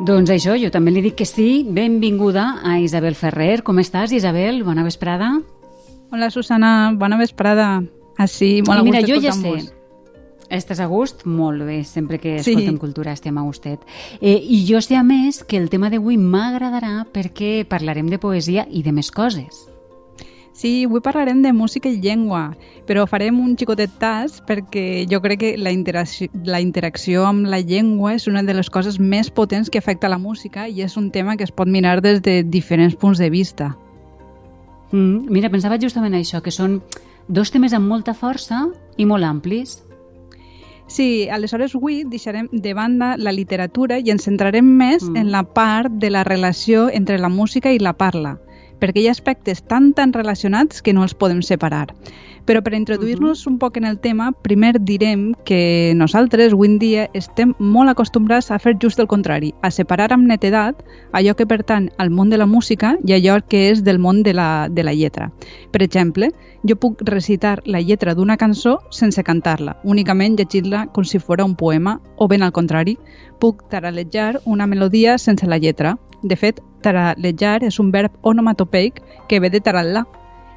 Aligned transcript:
Doncs 0.00 0.30
això, 0.32 0.54
jo 0.56 0.70
també 0.72 0.92
li 0.94 1.02
dic 1.04 1.18
que 1.18 1.26
sí. 1.28 1.64
Benvinguda 1.68 2.60
a 2.64 2.78
Isabel 2.80 3.14
Ferrer. 3.18 3.60
Com 3.66 3.78
estàs, 3.82 4.12
Isabel? 4.16 4.62
Bona 4.64 4.84
vesprada. 4.86 5.34
Hola, 6.10 6.30
Susana. 6.32 6.92
Bona 6.96 7.18
vesprada. 7.20 7.82
Així, 8.20 8.62
molt 8.66 8.78
I 8.78 8.80
a 8.80 8.84
mira, 8.86 9.00
gust 9.02 9.12
jo 9.12 9.20
ja 9.20 9.32
sé. 9.36 9.52
Estàs 10.50 10.80
a 10.82 10.86
gust? 10.90 11.24
Molt 11.26 11.62
bé, 11.62 11.84
sempre 11.84 12.18
que 12.18 12.38
Sí. 12.42 12.50
escoltem 12.52 12.78
cultura 12.78 13.12
estem 13.12 13.36
a 13.38 13.42
gustet. 13.42 13.80
Eh, 14.20 14.40
I 14.42 14.64
jo 14.66 14.80
sé, 14.80 14.96
a 14.96 15.02
més, 15.04 15.44
que 15.44 15.56
el 15.56 15.70
tema 15.70 15.90
d'avui 15.90 16.16
m'agradarà 16.16 17.06
perquè 17.12 17.64
parlarem 17.68 18.08
de 18.08 18.18
poesia 18.18 18.66
i 18.70 18.82
de 18.82 18.92
més 18.92 19.10
coses. 19.12 19.69
Sí, 20.60 20.84
avui 20.84 21.00
parlarem 21.00 21.38
de 21.40 21.54
música 21.56 21.88
i 21.88 22.02
llengua, 22.04 22.50
però 22.84 23.06
farem 23.08 23.38
un 23.40 23.54
xicotet 23.56 23.94
tas 23.96 24.42
perquè 24.44 25.06
jo 25.08 25.22
crec 25.24 25.38
que 25.40 25.50
la 25.56 25.72
interacció, 25.72 26.28
la 26.44 26.60
interacció 26.60 27.22
amb 27.24 27.46
la 27.48 27.62
llengua 27.64 28.12
és 28.12 28.26
una 28.28 28.42
de 28.44 28.52
les 28.52 28.68
coses 28.68 28.98
més 29.00 29.30
potents 29.32 29.70
que 29.72 29.80
afecta 29.80 30.10
la 30.12 30.18
música 30.20 30.66
i 30.68 30.82
és 30.84 30.98
un 31.00 31.08
tema 31.14 31.38
que 31.38 31.46
es 31.48 31.54
pot 31.56 31.66
mirar 31.66 32.02
des 32.04 32.20
de 32.20 32.42
diferents 32.44 32.92
punts 32.94 33.16
de 33.16 33.30
vista. 33.32 33.70
Mm, 34.92 35.30
mira, 35.32 35.48
pensava 35.48 35.80
justament 35.80 36.12
això, 36.18 36.42
que 36.44 36.52
són 36.52 36.82
dos 37.26 37.50
temes 37.54 37.72
amb 37.72 37.88
molta 37.88 38.12
força 38.12 38.66
i 38.98 39.06
molt 39.08 39.24
amplis. 39.24 39.78
Sí, 40.90 41.28
aleshores 41.30 41.72
avui 41.78 42.02
deixarem 42.04 42.50
de 42.52 42.74
banda 42.74 43.14
la 43.16 43.32
literatura 43.32 43.96
i 43.98 44.10
ens 44.10 44.28
centrarem 44.28 44.66
més 44.76 45.08
Mm. 45.08 45.16
en 45.16 45.32
la 45.32 45.44
part 45.44 45.88
de 45.90 46.10
la 46.10 46.22
relació 46.24 46.90
entre 46.92 47.18
la 47.18 47.30
música 47.30 47.72
i 47.72 47.78
la 47.78 47.94
parla, 47.94 48.40
perquè 48.80 49.04
hi 49.04 49.08
ha 49.10 49.14
aspectes 49.16 49.62
tan 49.62 49.92
tan 49.94 50.14
relacionats 50.16 50.82
que 50.82 50.94
no 50.96 51.04
els 51.06 51.14
podem 51.14 51.44
separar. 51.46 51.86
Però 52.46 52.62
per 52.62 52.74
introduir-nos 52.74 53.46
un 53.46 53.58
poc 53.58 53.76
en 53.76 53.84
el 53.84 53.98
tema, 54.00 54.30
primer 54.32 54.74
direm 54.80 55.32
que 55.44 55.92
nosaltres 55.96 56.54
avui 56.54 56.68
en 56.68 56.78
dia 56.80 57.08
estem 57.14 57.54
molt 57.58 57.92
acostumbrats 57.92 58.50
a 58.50 58.58
fer 58.58 58.76
just 58.82 59.00
el 59.00 59.08
contrari, 59.10 59.52
a 59.62 59.70
separar 59.70 60.10
amb 60.12 60.26
netedat 60.26 60.82
allò 61.12 61.34
que 61.36 61.46
pertany 61.46 61.90
al 61.98 62.10
món 62.10 62.30
de 62.30 62.38
la 62.40 62.46
música 62.46 62.96
i 63.04 63.14
allò 63.14 63.38
que 63.46 63.68
és 63.70 63.84
del 63.84 63.98
món 63.98 64.22
de 64.22 64.34
la, 64.34 64.68
de 64.70 64.84
la 64.84 64.94
lletra. 64.94 65.30
Per 65.70 65.82
exemple, 65.82 66.30
jo 66.62 66.76
puc 66.76 67.02
recitar 67.08 67.60
la 67.64 67.80
lletra 67.80 68.14
d'una 68.14 68.36
cançó 68.36 68.80
sense 68.90 69.22
cantar-la, 69.24 69.78
únicament 69.84 70.36
llegir-la 70.36 70.86
com 70.92 71.04
si 71.04 71.18
fos 71.18 71.40
un 71.44 71.54
poema, 71.56 72.00
o 72.16 72.28
ben 72.28 72.42
al 72.42 72.52
contrari, 72.52 72.98
puc 73.38 73.68
taralejar 73.70 74.40
una 74.44 74.66
melodia 74.66 75.16
sense 75.18 75.46
la 75.46 75.58
lletra. 75.58 75.96
De 76.22 76.36
fet, 76.36 76.60
taralejar 76.82 77.62
és 77.64 77.78
un 77.80 77.90
verb 77.92 78.12
onomatopeic 78.22 79.00
que 79.28 79.40
ve 79.40 79.50
de 79.50 79.60
taral·la, 79.60 80.04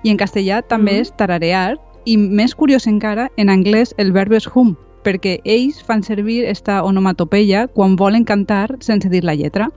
i 0.03 0.09
en 0.09 0.17
castellà 0.17 0.61
també 0.61 0.93
Mm. 0.93 1.01
és 1.01 1.11
tararear, 1.17 1.77
i 2.05 2.17
més 2.17 2.55
curiós 2.55 2.87
encara, 2.87 3.29
en 3.37 3.49
anglès 3.49 3.93
el 3.97 4.11
verb 4.11 4.33
és 4.33 4.47
hum, 4.53 4.75
perquè 5.03 5.39
ells 5.43 5.81
fan 5.81 6.03
servir 6.03 6.43
esta 6.45 6.83
onomatopeia 6.83 7.67
quan 7.67 7.95
volen 7.95 8.23
cantar 8.25 8.77
sense 8.79 9.09
dir 9.09 9.23
la 9.23 9.35
lletra. 9.35 9.69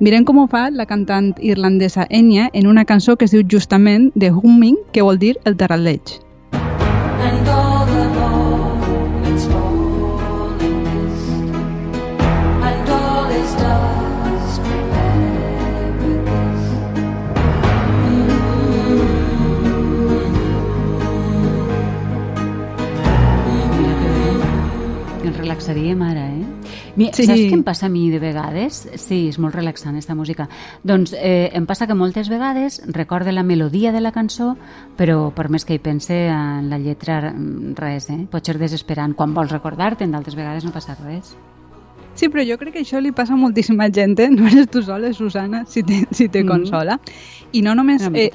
Mirem 0.00 0.24
com 0.24 0.38
ho 0.38 0.46
fa 0.50 0.70
la 0.70 0.86
cantant 0.86 1.34
irlandesa 1.40 2.06
Enya 2.10 2.50
en 2.52 2.66
una 2.66 2.84
cançó 2.84 3.16
que 3.16 3.24
es 3.26 3.30
diu 3.30 3.42
justament 3.48 4.12
The 4.18 4.32
Humming, 4.32 4.76
que 4.92 5.02
vol 5.02 5.18
dir 5.18 5.36
el 5.44 5.56
taralleig. 5.56 6.18
Relaxaríem 25.54 26.02
ara, 26.02 26.26
eh? 26.26 26.44
Mi, 26.96 27.10
Sí. 27.14 27.24
Saps 27.26 27.38
què 27.40 27.52
em 27.54 27.62
passa 27.62 27.86
a 27.86 27.88
mi 27.88 28.10
de 28.10 28.18
vegades? 28.18 28.88
Sí, 28.98 29.28
és 29.28 29.38
molt 29.38 29.54
relaxant, 29.54 29.96
esta 29.96 30.14
música. 30.14 30.48
Doncs 30.82 31.14
eh, 31.16 31.50
em 31.54 31.64
passa 31.66 31.86
que 31.86 31.94
moltes 31.94 32.28
vegades 32.28 32.80
recorde 32.88 33.30
la 33.32 33.42
melodia 33.44 33.92
de 33.92 34.00
la 34.00 34.10
cançó, 34.12 34.56
però 34.98 35.30
per 35.34 35.48
més 35.50 35.64
que 35.64 35.74
hi 35.74 35.78
pense 35.78 36.14
en 36.28 36.68
la 36.70 36.78
lletra, 36.78 37.30
mm, 37.32 37.74
res, 37.78 38.10
eh? 38.10 38.26
Pot 38.30 38.44
ser 38.44 38.58
desesperant. 38.58 39.14
Quan 39.14 39.32
vols 39.34 39.52
recordar-te'n, 39.52 40.10
d'altres 40.10 40.34
vegades 40.34 40.64
no 40.64 40.72
passa 40.72 40.96
res. 41.04 41.36
Sí, 42.14 42.28
però 42.28 42.42
jo 42.46 42.58
crec 42.58 42.74
que 42.74 42.80
això 42.82 43.00
li 43.00 43.12
passa 43.12 43.34
a 43.34 43.36
moltíssima 43.36 43.88
gent, 43.90 44.18
eh? 44.20 44.30
No 44.30 44.46
eres 44.48 44.68
tu 44.70 44.82
sola, 44.82 45.12
Susana, 45.12 45.64
si 45.66 45.82
te, 45.82 46.04
si 46.10 46.28
te 46.28 46.42
Mm. 46.42 46.48
consola. 46.48 46.98
I 47.52 47.62
no 47.62 47.74
només 47.74 48.02
eh. 48.12 48.30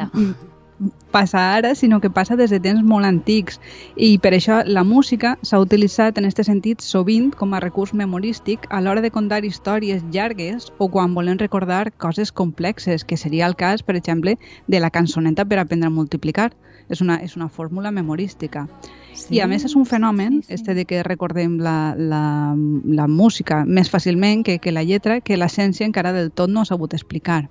Passa 1.11 1.55
ara, 1.55 1.73
sinó 1.75 1.99
que 1.99 2.09
passa 2.09 2.35
des 2.35 2.49
de 2.49 2.59
temps 2.59 2.83
molt 2.83 3.05
antics. 3.05 3.59
I 3.95 4.17
per 4.23 4.33
això 4.35 4.61
la 4.65 4.83
música 4.83 5.35
s'ha 5.41 5.59
utilitzat 5.59 6.17
en 6.17 6.27
aquest 6.27 6.43
sentit 6.47 6.85
sovint 6.85 7.31
com 7.35 7.53
a 7.53 7.61
recurs 7.63 7.93
memorístic 7.93 8.67
a 8.69 8.81
l'hora 8.81 9.01
de 9.01 9.11
contar 9.11 9.43
històries 9.45 10.03
llargues 10.11 10.71
o 10.77 10.89
quan 10.89 11.13
volen 11.13 11.39
recordar 11.39 11.91
coses 11.91 12.31
complexes, 12.31 13.03
que 13.03 13.17
seria 13.17 13.47
el 13.47 13.55
cas, 13.55 13.83
per 13.83 13.95
exemple, 13.95 14.37
de 14.67 14.79
la 14.79 14.91
cançoneta 14.91 15.45
per 15.45 15.59
aprendre 15.59 15.87
a 15.87 15.93
multiplicar. 15.93 16.51
És 16.89 17.01
una, 17.01 17.19
és 17.21 17.35
una 17.37 17.49
fórmula 17.49 17.91
memorística. 17.91 18.65
Sí, 19.13 19.35
I 19.35 19.43
a 19.43 19.47
més 19.47 19.65
és 19.67 19.75
un 19.77 19.85
fenomen, 19.85 20.39
sí, 20.41 20.47
sí. 20.47 20.53
este 20.55 20.73
de 20.73 20.85
que 20.89 21.03
recordem 21.03 21.59
la, 21.61 21.93
la, 21.97 22.55
la 22.55 23.07
música 23.07 23.61
més 23.65 23.91
fàcilment 23.93 24.41
que, 24.45 24.57
que 24.57 24.73
la 24.73 24.83
lletra, 24.83 25.19
que 25.21 25.37
la 25.37 25.49
ciència 25.53 25.85
encara 25.85 26.13
del 26.15 26.31
tot 26.31 26.49
no 26.49 26.63
ha 26.63 26.69
sabut 26.69 26.97
explicar. 26.97 27.43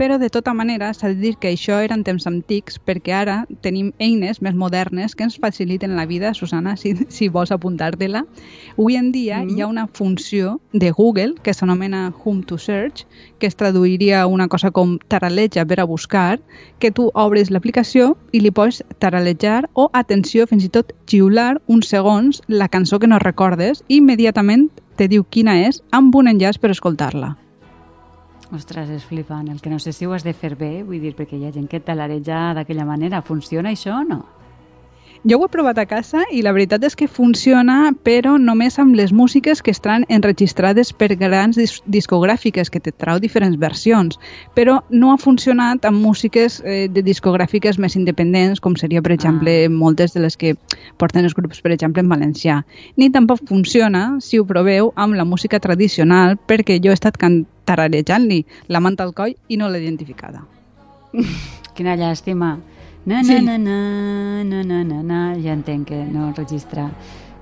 Però 0.00 0.16
de 0.16 0.30
tota 0.32 0.54
manera 0.56 0.94
s'ha 0.96 1.10
de 1.12 1.18
dir 1.20 1.34
que 1.36 1.50
això 1.52 1.76
eren 1.84 2.00
temps 2.06 2.24
antics 2.24 2.78
perquè 2.80 3.12
ara 3.12 3.34
tenim 3.60 3.90
eines 4.00 4.38
més 4.40 4.54
modernes 4.56 5.12
que 5.12 5.26
ens 5.26 5.34
faciliten 5.36 5.92
la 5.92 6.06
vida, 6.08 6.30
Susana, 6.32 6.72
si, 6.80 6.94
si 7.12 7.28
vols 7.28 7.52
apuntar-te-la. 7.52 8.22
Avui 8.78 8.96
en 8.96 9.10
dia 9.12 9.42
Mm. 9.42 9.50
hi 9.50 9.60
ha 9.60 9.66
una 9.66 9.86
funció 9.88 10.58
de 10.72 10.90
Google 10.90 11.34
que 11.42 11.52
s'anomena 11.52 12.14
Home 12.24 12.44
to 12.44 12.56
Search, 12.56 13.04
que 13.38 13.46
es 13.46 13.56
traduiria 13.56 14.26
una 14.26 14.48
cosa 14.48 14.70
com 14.70 14.96
taraleja 15.06 15.66
per 15.66 15.80
a 15.80 15.84
buscar, 15.84 16.40
que 16.78 16.90
tu 16.90 17.10
obres 17.12 17.50
l'aplicació 17.50 18.16
i 18.32 18.40
li 18.40 18.50
pots 18.50 18.82
taralejar 19.00 19.68
o, 19.74 19.90
atenció, 19.92 20.46
fins 20.46 20.64
i 20.64 20.70
tot 20.70 20.94
xiular 21.04 21.60
uns 21.66 21.88
segons 21.88 22.40
la 22.48 22.68
cançó 22.68 22.98
que 22.98 23.06
no 23.06 23.18
recordes 23.18 23.84
i 23.86 23.96
immediatament 23.96 24.70
te 24.96 25.08
diu 25.08 25.24
quina 25.24 25.60
és 25.68 25.82
amb 25.92 26.16
un 26.16 26.26
enllaç 26.26 26.58
per 26.58 26.70
escoltar-la. 26.70 27.36
Ostres, 28.50 28.90
és 28.90 29.04
flipant. 29.06 29.46
El 29.48 29.60
que 29.62 29.70
no 29.70 29.78
sé 29.78 29.92
si 29.94 30.06
ho 30.06 30.12
has 30.12 30.26
de 30.26 30.34
fer 30.34 30.56
bé, 30.58 30.82
vull 30.82 30.98
dir, 30.98 31.14
perquè 31.14 31.38
hi 31.38 31.46
ha 31.46 31.54
gent 31.54 31.68
que 31.70 31.78
talareja 31.86 32.50
d'aquella 32.58 32.86
manera. 32.88 33.22
Funciona 33.22 33.70
això 33.70 34.00
o 34.00 34.06
no? 34.08 34.24
Jo 35.22 35.36
ho 35.36 35.44
he 35.44 35.48
provat 35.52 35.76
a 35.76 35.84
casa 35.84 36.22
i 36.32 36.40
la 36.40 36.52
veritat 36.56 36.80
és 36.88 36.94
que 36.96 37.04
funciona, 37.04 37.90
però 37.92 38.38
només 38.40 38.78
amb 38.80 38.94
les 38.96 39.10
músiques 39.12 39.60
que 39.60 39.70
estan 39.74 40.06
enregistrades 40.08 40.94
per 40.96 41.10
grans 41.20 41.58
dis 41.60 41.74
discogràfiques, 41.84 42.70
que 42.72 42.80
te 42.80 42.92
trau 42.92 43.20
diferents 43.20 43.58
versions. 43.60 44.16
Però 44.56 44.78
no 44.88 45.12
ha 45.12 45.18
funcionat 45.20 45.84
amb 45.84 46.00
músiques 46.00 46.62
eh, 46.64 46.88
de 46.88 47.02
discogràfiques 47.04 47.76
més 47.76 47.98
independents, 48.00 48.64
com 48.64 48.76
seria, 48.80 49.02
per 49.02 49.12
exemple, 49.12 49.66
Ah. 49.66 49.68
moltes 49.68 50.14
de 50.14 50.20
les 50.20 50.38
que 50.40 50.54
porten 50.96 51.24
els 51.24 51.34
grups, 51.34 51.60
per 51.60 51.72
exemple, 51.72 52.00
en 52.00 52.08
valencià. 52.08 52.64
Ni 52.96 53.10
tampoc 53.10 53.44
funciona, 53.46 54.16
si 54.20 54.38
ho 54.38 54.46
proveu, 54.46 54.92
amb 54.96 55.14
la 55.14 55.24
música 55.24 55.60
tradicional, 55.60 56.38
perquè 56.38 56.80
jo 56.82 56.90
he 56.90 56.94
estat 56.94 57.18
cantararejant-li 57.18 58.46
la 58.68 58.80
manta 58.80 59.04
al 59.04 59.12
coll 59.12 59.36
i 59.48 59.56
no 59.58 59.68
l'he 59.68 59.82
identificada. 59.82 60.46
Quina 61.76 61.96
llàstima. 61.96 62.56
Na, 63.06 63.22
na, 63.22 63.24
Sí. 63.24 63.40
na, 63.42 63.58
na, 63.58 64.44
na, 64.44 64.62
na, 64.62 64.84
na, 64.84 65.02
na. 65.02 65.34
Ja 65.40 65.52
entenc 65.52 65.88
que 65.88 66.04
no 66.04 66.32
registra 66.36 66.90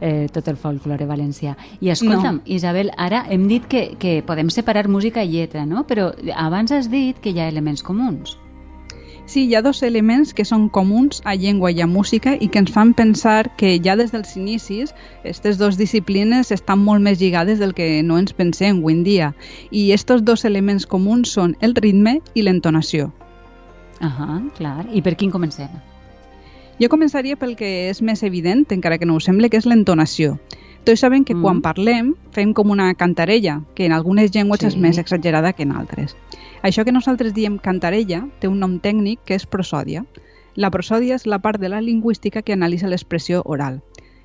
eh, 0.01 0.29
tot 0.33 0.47
el 0.49 0.57
folklore 0.57 1.07
valencià. 1.07 1.57
I 1.81 1.91
escolta'm, 1.91 2.37
No. 2.37 2.43
Isabel, 2.47 2.93
ara 2.97 3.25
hem 3.29 3.49
dit 3.49 3.67
que, 3.67 3.97
que 3.99 4.23
podem 4.23 4.51
separar 4.51 4.89
música 4.89 5.25
i 5.25 5.33
lletra, 5.33 5.67
no? 5.67 5.87
Però 5.87 6.13
abans 6.37 6.71
has 6.73 6.89
dit 6.91 7.19
que 7.21 7.31
hi 7.31 7.41
ha 7.41 7.49
elements 7.49 7.83
comuns. 7.83 8.39
Sí, 9.27 9.43
hi 9.45 9.55
ha 9.57 9.61
dos 9.61 9.83
elements 9.83 10.33
que 10.33 10.45
són 10.47 10.71
comuns 10.71 11.21
a 11.25 11.35
llengua 11.35 11.71
i 11.71 11.83
a 11.83 11.87
música 11.87 12.33
i 12.41 12.49
que 12.49 12.61
ens 12.63 12.71
fan 12.73 12.95
pensar 12.95 13.57
que 13.59 13.75
ja 13.84 13.95
des 13.95 14.11
dels 14.15 14.37
inicis 14.39 14.95
aquestes 15.21 15.59
dues 15.59 15.77
disciplines 15.77 16.51
estan 16.51 16.78
molt 16.78 17.03
més 17.03 17.21
lligades 17.21 17.59
del 17.59 17.75
que 17.75 18.03
no 18.03 18.16
ens 18.16 18.33
pensem 18.33 18.78
avui 18.78 18.95
en 18.95 19.03
dia. 19.04 19.34
I 19.71 19.91
aquests 19.93 20.22
dos 20.25 20.47
elements 20.47 20.87
comuns 20.87 21.28
són 21.34 21.57
el 21.61 21.75
ritme 21.75 22.22
i 22.33 22.41
l'entonació. 22.47 23.13
Ahà, 24.00 24.42
clar. 24.56 24.86
I 24.92 25.03
per 25.03 25.16
quin 25.16 25.30
comencem? 25.30 25.71
Jo 26.78 26.89
començaria 26.89 27.36
pel 27.36 27.56
que 27.59 27.89
és 27.91 28.00
més 28.03 28.22
evident, 28.22 28.66
encara 28.71 28.98
que 28.98 29.06
no 29.06 29.16
ho 29.16 29.21
sembla, 29.21 29.48
que 29.48 29.59
és 29.59 29.66
l'entonació. 29.66 30.39
Tots 30.84 31.00
sabem 31.00 31.24
que 31.24 31.34
Mm. 31.34 31.42
quan 31.42 31.60
parlem 31.60 32.15
fem 32.30 32.53
com 32.54 32.71
una 32.71 32.95
cantarella, 32.95 33.62
que 33.74 33.86
en 33.86 33.92
algunes 33.92 34.30
llengües 34.30 34.62
és 34.62 34.74
Sí. 34.74 34.78
més 34.78 34.98
exagerada 34.98 35.53
que 35.53 35.65
en 35.65 35.72
altres. 35.72 36.16
Això 36.62 36.84
que 36.84 36.92
nosaltres 36.92 37.34
diem 37.34 37.59
cantarella 37.59 38.28
té 38.39 38.48
un 38.48 38.60
nom 38.60 38.78
tècnic 38.80 39.18
que 39.24 39.34
és 39.34 39.47
prosòdia. 39.47 40.04
La 40.54 40.71
prosòdia 40.71 41.16
és 41.16 41.27
la 41.27 41.41
part 41.41 41.60
de 41.60 41.68
la 41.68 41.80
lingüística 41.80 42.42
que 42.42 42.53
analitza 42.53 42.89
l'expressió 42.89 43.42
oral. 43.44 43.83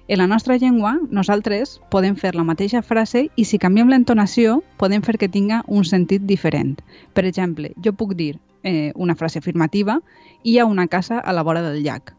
En 0.07 0.17
la 0.19 0.27
nostra 0.27 0.57
llengua, 0.57 0.99
nosaltres 1.09 1.79
podem 1.89 2.15
fer 2.15 2.35
la 2.35 2.43
mateixa 2.43 2.81
frase 2.81 3.29
i 3.35 3.45
si 3.45 3.57
canviem 3.57 3.87
l'entonació, 3.87 4.61
podem 4.77 5.01
fer 5.01 5.17
que 5.17 5.29
tinga 5.29 5.63
un 5.67 5.85
sentit 5.85 6.21
diferent. 6.21 6.81
Per 7.13 7.25
exemple, 7.25 7.71
jo 7.83 7.93
puc 7.93 8.13
dir 8.13 8.37
eh, 8.63 8.91
una 8.95 9.15
frase 9.15 9.39
afirmativa 9.39 10.01
hi 10.43 10.57
ha 10.57 10.65
una 10.65 10.87
casa 10.87 11.19
a 11.19 11.33
la 11.33 11.43
vora 11.43 11.61
del 11.61 11.83
llac. 11.83 12.15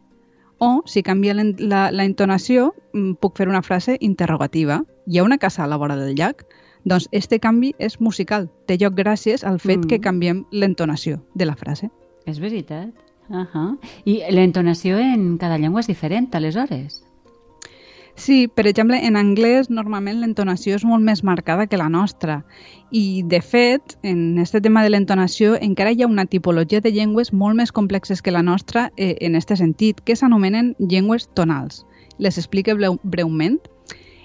O, 0.58 0.82
si 0.87 1.02
canvia 1.02 1.35
l'en- 1.35 1.56
la, 1.58 1.91
la 1.91 2.05
entonació, 2.05 2.75
mm, 2.93 3.14
puc 3.20 3.37
fer 3.37 3.49
una 3.49 3.62
frase 3.62 3.96
interrogativa. 4.00 4.85
Hi 5.06 5.19
ha 5.19 5.25
una 5.25 5.38
casa 5.38 5.64
a 5.64 5.67
la 5.67 5.76
vora 5.76 5.96
del 5.96 6.14
llac? 6.14 6.46
Doncs 6.85 7.08
este 7.12 7.41
canvi 7.41 7.75
és 7.79 7.99
musical, 8.00 8.50
té 8.67 8.76
lloc 8.79 8.94
gràcies 8.94 9.43
al 9.44 9.58
fet 9.58 9.79
Mm. 9.85 9.88
que 9.88 10.00
canviem 10.00 10.44
l'entonació 10.52 11.23
de 11.35 11.44
la 11.46 11.56
frase. 11.56 11.91
És 12.26 12.38
veritat. 12.41 12.91
Uh 13.29 13.44
-huh. 13.52 13.79
I 14.05 14.23
l'entonació 14.31 14.99
en 14.99 15.38
cada 15.38 15.56
llengua 15.58 15.81
és 15.81 15.87
diferent, 15.87 16.35
aleshores. 16.35 17.05
Sí, 18.16 18.46
per 18.46 18.69
exemple, 18.69 19.00
en 19.06 19.16
anglès 19.19 19.69
normalment 19.70 20.20
l'entonació 20.20 20.76
és 20.78 20.84
molt 20.87 21.02
més 21.02 21.25
marcada 21.26 21.66
que 21.66 21.81
la 21.81 21.88
nostra 21.90 22.44
i, 22.94 23.25
de 23.26 23.40
fet, 23.43 23.96
en 24.06 24.38
aquest 24.38 24.61
tema 24.62 24.84
de 24.84 24.93
l'entonació 24.93 25.56
encara 25.58 25.90
hi 25.90 26.05
ha 26.05 26.11
una 26.11 26.26
tipologia 26.31 26.81
de 26.81 26.93
llengües 26.94 27.32
molt 27.34 27.58
més 27.58 27.75
complexes 27.75 28.22
que 28.22 28.31
la 28.31 28.44
nostra 28.46 28.87
eh, 28.96 29.16
en 29.20 29.34
aquest 29.34 29.58
sentit, 29.58 30.00
que 30.06 30.14
s'anomenen 30.14 30.76
llengües 30.78 31.26
tonals. 31.34 31.82
Les 32.22 32.38
explique 32.38 32.75
breu, 32.78 33.00
breument. 33.02 33.58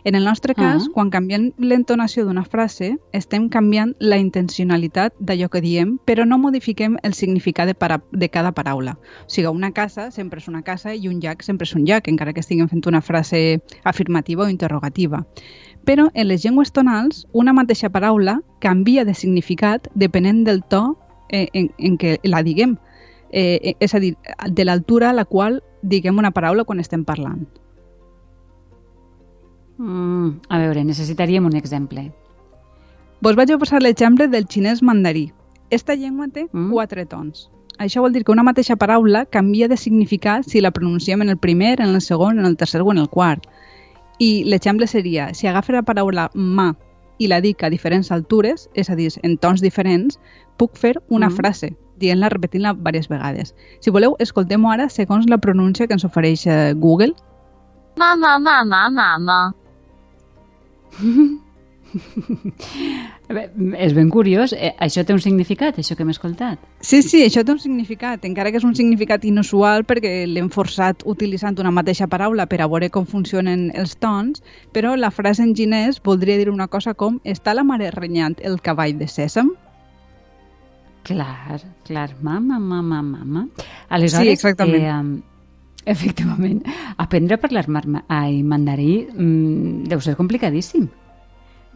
En 0.03 0.15
el 0.15 0.23
nostre 0.23 0.55
cas, 0.55 0.85
Ah. 0.87 0.91
quan 0.93 1.09
canviem 1.09 1.51
l'entonació 1.57 2.25
d'una 2.25 2.45
frase, 2.45 2.97
estem 3.11 3.49
canviant 3.49 3.95
la 3.99 4.17
intencionalitat 4.17 5.13
d'allò 5.19 5.49
que 5.49 5.61
diem, 5.61 5.97
però 6.05 6.25
no 6.25 6.37
modifiquem 6.37 6.97
el 7.03 7.13
significat 7.13 7.67
de, 7.67 7.75
para, 7.75 8.01
de 8.11 8.29
cada 8.29 8.51
paraula. 8.53 8.97
O 9.25 9.29
sigui, 9.29 9.47
una 9.47 9.71
casa 9.71 10.11
sempre 10.11 10.39
és 10.39 10.47
una 10.47 10.61
casa 10.63 10.95
i 10.95 11.07
un 11.07 11.19
llac 11.19 11.43
sempre 11.43 11.65
és 11.65 11.75
un 11.75 11.85
llac, 11.85 12.07
encara 12.07 12.33
que 12.33 12.39
estiguem 12.39 12.69
fent 12.69 12.85
una 12.87 13.01
frase 13.01 13.61
afirmativa 13.83 14.43
o 14.43 14.49
interrogativa. 14.49 15.25
Però 15.85 16.09
en 16.13 16.27
les 16.27 16.43
llengües 16.43 16.71
tonals, 16.71 17.27
una 17.31 17.53
mateixa 17.53 17.89
paraula 17.89 18.41
canvia 18.59 19.05
de 19.05 19.13
significat 19.13 19.87
depenent 19.95 20.43
del 20.45 20.63
to 20.63 20.97
eh, 21.29 21.47
en, 21.53 21.71
en 21.77 21.97
què 21.97 22.19
la 22.23 22.43
diguem. 22.43 22.77
Eh, 23.31 23.75
és 23.79 23.93
a 23.93 23.99
dir, 23.99 24.15
de 24.49 24.65
l'altura 24.65 25.11
a 25.11 25.13
la 25.13 25.25
qual 25.25 25.61
diguem 25.83 26.17
una 26.17 26.31
paraula 26.31 26.63
quan 26.63 26.79
estem 26.79 27.05
parlant. 27.05 27.47
Mm, 29.79 30.41
a 30.49 30.57
veure, 30.59 30.83
necessitaríem 30.83 31.45
un 31.47 31.55
exemple. 31.55 32.11
Vos 33.21 33.35
vaig 33.39 33.51
a 33.51 33.57
posar 33.57 33.79
l'exemple 33.81 34.27
del 34.27 34.45
xinès 34.45 34.83
mandarí. 34.83 35.29
Esta 35.71 35.95
llengua 35.95 36.27
té 36.27 36.49
mm. 36.51 36.71
quatre 36.71 37.05
tons. 37.07 37.47
Això 37.79 38.03
vol 38.03 38.11
dir 38.11 38.25
que 38.27 38.33
una 38.33 38.43
mateixa 38.43 38.75
paraula 38.75 39.23
canvia 39.25 39.69
de 39.71 39.77
significat 39.79 40.43
si 40.43 40.59
la 40.59 40.71
pronunciem 40.75 41.21
en 41.23 41.29
el 41.31 41.37
primer, 41.37 41.79
en 41.79 41.95
el 41.95 42.01
segon, 42.01 42.39
en 42.39 42.45
el 42.45 42.57
tercer 42.57 42.81
o 42.81 42.91
en 42.91 42.99
el 42.99 43.07
quart. 43.07 43.47
I 44.19 44.43
l'exemple 44.51 44.87
seria, 44.87 45.33
si 45.33 45.47
agafes 45.47 45.77
la 45.77 45.85
paraula 45.87 46.27
ma 46.33 46.73
i 47.19 47.29
la 47.31 47.39
dic 47.39 47.63
a 47.63 47.69
diferents 47.71 48.11
altures, 48.11 48.67
és 48.75 48.89
a 48.89 48.97
dir, 48.99 49.13
en 49.23 49.37
tons 49.37 49.63
diferents, 49.63 50.19
puc 50.59 50.75
fer 50.75 50.97
una 51.07 51.29
mm. 51.29 51.39
frase, 51.39 51.71
dient-la, 52.03 52.33
repetint-la 52.35 52.75
diverses 52.75 53.07
vegades. 53.07 53.55
Si 53.79 53.95
voleu, 53.95 54.17
escoltem-ho 54.19 54.75
ara 54.75 54.89
segons 54.91 55.31
la 55.31 55.39
pronúncia 55.39 55.87
que 55.87 55.95
ens 55.95 56.03
ofereix 56.03 56.45
eh, 56.47 56.73
Google. 56.75 57.15
Ma 57.95 58.15
ma 58.15 58.35
ma 58.39 58.63
ma 58.63 58.91
ma. 58.91 59.39
És 63.29 63.93
ben 63.93 64.09
curiós. 64.09 64.53
Eh, 64.53 64.73
això 64.81 65.03
té 65.05 65.13
un 65.13 65.21
significat, 65.21 65.77
això 65.81 65.95
que 65.97 66.03
hem 66.05 66.11
escoltat? 66.13 66.61
Sí, 66.81 67.01
sí, 67.05 67.23
això 67.25 67.43
té 67.45 67.53
un 67.53 67.61
significat, 67.61 68.25
encara 68.29 68.51
que 68.51 68.59
és 68.61 68.65
un 68.67 68.75
significat 68.77 69.25
inusual 69.25 69.85
perquè 69.89 70.25
l'hem 70.29 70.49
forçat 70.53 71.03
utilitzant 71.09 71.59
una 71.61 71.73
mateixa 71.73 72.07
paraula 72.09 72.47
per 72.49 72.61
a 72.61 72.67
veure 72.67 72.89
com 72.93 73.05
funcionen 73.09 73.71
els 73.77 73.95
tons, 74.01 74.43
però 74.73 74.95
la 74.97 75.11
frase 75.13 75.43
en 75.45 75.55
xinès 75.57 76.01
voldria 76.05 76.37
dir 76.37 76.49
una 76.49 76.67
cosa 76.67 76.93
com 76.93 77.19
«Està 77.23 77.53
la 77.55 77.65
mare 77.65 77.91
renyant 77.95 78.37
el 78.43 78.61
cavall 78.61 78.97
de 78.99 79.09
sèsam?» 79.09 79.53
Clar, 81.09 81.61
clar. 81.87 82.09
Mama, 82.21 82.59
mama, 82.59 83.01
mama. 83.01 83.47
Aleshores, 83.87 84.27
Sí, 84.27 84.33
exactament. 84.33 84.83
Eh, 84.83 85.21
efectivament, 85.85 86.63
aprendre 86.97 87.35
a 87.35 87.41
parlar 87.41 87.67
mar 87.67 87.83
ai, 88.07 88.43
mandarí 88.43 89.07
mm, 89.13 89.85
deu 89.89 90.01
ser 90.01 90.15
complicadíssim. 90.15 90.89